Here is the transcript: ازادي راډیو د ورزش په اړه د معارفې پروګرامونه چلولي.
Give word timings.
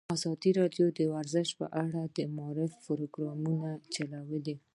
ازادي 0.15 0.51
راډیو 0.59 0.85
د 0.97 0.99
ورزش 1.15 1.49
په 1.59 1.65
اړه 1.83 2.01
د 2.17 2.17
معارفې 2.37 2.79
پروګرامونه 2.85 3.69
چلولي. 3.93 4.55